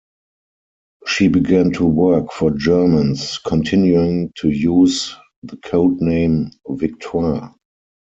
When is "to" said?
1.73-1.85, 4.37-4.49